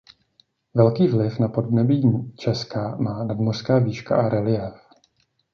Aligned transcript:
Velký 0.73 1.07
vliv 1.07 1.39
na 1.39 1.47
podnebí 1.47 2.31
Česka 2.37 2.95
má 2.95 3.23
nadmořská 3.23 3.79
výška 3.79 4.15
a 4.17 4.29
reliéf. 4.29 4.73